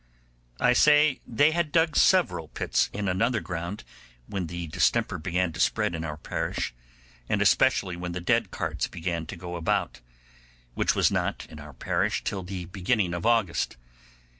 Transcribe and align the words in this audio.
I 0.59 0.73
say 0.73 1.19
they 1.27 1.51
had 1.51 1.71
dug 1.71 1.95
several 1.95 2.47
pits 2.47 2.89
in 2.91 3.07
another 3.07 3.39
ground, 3.39 3.83
when 4.25 4.47
the 4.47 4.65
distemper 4.65 5.19
began 5.19 5.53
to 5.53 5.59
spread 5.59 5.93
in 5.93 6.03
our 6.03 6.17
parish, 6.17 6.73
and 7.29 7.39
especially 7.39 7.95
when 7.95 8.13
the 8.13 8.19
dead 8.19 8.49
carts 8.49 8.87
began 8.87 9.27
to 9.27 9.35
go 9.35 9.55
about, 9.55 9.99
which 10.73 10.95
was 10.95 11.11
not, 11.11 11.45
in 11.51 11.59
our 11.59 11.73
parish, 11.73 12.23
till 12.23 12.41
the 12.41 12.65
beginning 12.65 13.13
of 13.13 13.27
August. 13.27 13.77